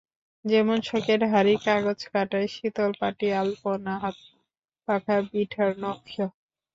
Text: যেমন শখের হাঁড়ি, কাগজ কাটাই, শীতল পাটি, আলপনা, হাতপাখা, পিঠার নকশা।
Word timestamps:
যেমন 0.45 0.77
শখের 0.81 1.21
হাঁড়ি, 1.31 1.55
কাগজ 1.65 1.99
কাটাই, 2.13 2.47
শীতল 2.55 2.91
পাটি, 2.99 3.27
আলপনা, 3.41 3.93
হাতপাখা, 4.03 5.17
পিঠার 5.29 5.71
নকশা। 5.83 6.25